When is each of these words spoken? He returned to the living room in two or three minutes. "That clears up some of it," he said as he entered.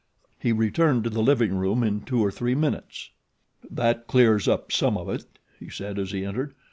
He 0.39 0.51
returned 0.51 1.03
to 1.03 1.11
the 1.11 1.21
living 1.21 1.53
room 1.55 1.83
in 1.83 2.01
two 2.01 2.25
or 2.25 2.31
three 2.31 2.55
minutes. 2.55 3.11
"That 3.69 4.07
clears 4.07 4.47
up 4.47 4.71
some 4.71 4.97
of 4.97 5.07
it," 5.09 5.25
he 5.59 5.69
said 5.69 5.99
as 5.99 6.09
he 6.09 6.25
entered. 6.25 6.55